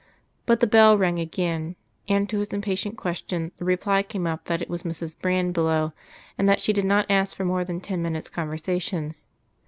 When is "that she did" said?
6.49-6.85